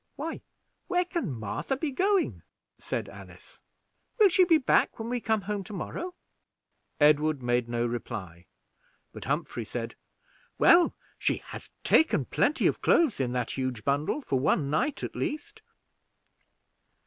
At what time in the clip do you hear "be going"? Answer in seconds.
1.77-2.41